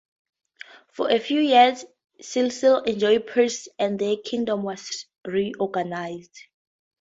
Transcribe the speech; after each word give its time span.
For 0.93 1.11
a 1.11 1.19
few 1.19 1.39
years 1.39 1.85
Sicily 2.21 2.91
enjoyed 2.91 3.27
peace, 3.27 3.67
and 3.77 3.99
the 3.99 4.17
kingdom 4.17 4.63
was 4.63 5.05
reorganized. 5.27 6.35